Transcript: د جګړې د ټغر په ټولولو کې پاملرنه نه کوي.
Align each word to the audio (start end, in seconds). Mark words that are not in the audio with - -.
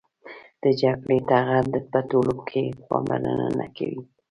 د 0.63 0.65
جګړې 0.81 1.17
د 1.21 1.23
ټغر 1.29 1.63
په 1.91 1.99
ټولولو 2.09 2.35
کې 2.49 2.63
پاملرنه 2.89 3.47
نه 3.59 3.67
کوي. 3.75 4.01